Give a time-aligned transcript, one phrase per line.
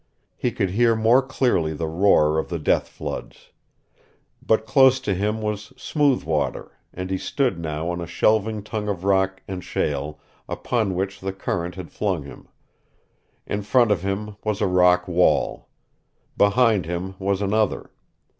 [0.35, 3.51] He could hear more clearly the roar of the death floods.
[4.43, 8.87] But close to him was smooth water, and he stood now on a shelving tongue
[8.89, 10.19] of rock and shale,
[10.49, 12.47] upon which the current had flung him.
[13.45, 15.69] In front of him was a rock wall.
[16.35, 17.91] Behind him was another.